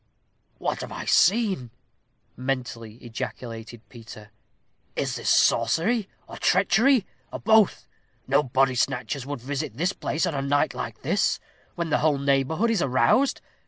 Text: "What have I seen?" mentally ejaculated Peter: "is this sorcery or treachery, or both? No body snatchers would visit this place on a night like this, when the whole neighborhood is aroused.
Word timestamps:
"What 0.57 0.81
have 0.81 0.91
I 0.91 1.05
seen?" 1.05 1.69
mentally 2.35 2.95
ejaculated 3.05 3.87
Peter: 3.87 4.31
"is 4.95 5.13
this 5.15 5.29
sorcery 5.29 6.09
or 6.25 6.37
treachery, 6.37 7.05
or 7.31 7.37
both? 7.39 7.87
No 8.25 8.41
body 8.41 8.73
snatchers 8.73 9.27
would 9.27 9.41
visit 9.41 9.77
this 9.77 9.93
place 9.93 10.25
on 10.25 10.33
a 10.33 10.41
night 10.41 10.73
like 10.73 11.03
this, 11.03 11.39
when 11.75 11.91
the 11.91 11.99
whole 11.99 12.17
neighborhood 12.17 12.71
is 12.71 12.81
aroused. 12.81 13.41